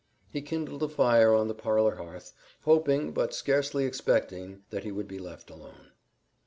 He 0.31 0.41
kindled 0.41 0.81
a 0.81 0.87
fire 0.87 1.35
on 1.35 1.47
the 1.47 1.53
parlor 1.53 1.97
hearth, 1.97 2.33
hoping, 2.63 3.11
but 3.11 3.35
scarcely 3.35 3.85
expecting, 3.85 4.63
that 4.71 4.83
he 4.83 4.91
would 4.91 5.07
be 5.07 5.19
left 5.19 5.51
alone. 5.51 5.91